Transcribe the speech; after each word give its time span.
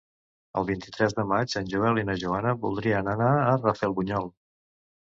El 0.61 0.65
vint-i-tres 0.69 1.13
de 1.19 1.25
maig 1.33 1.53
en 1.61 1.69
Joel 1.75 2.01
i 2.03 2.07
na 2.09 2.17
Joana 2.25 2.57
voldrien 2.65 3.13
anar 3.17 3.31
a 3.47 3.57
Rafelbunyol. 3.63 4.37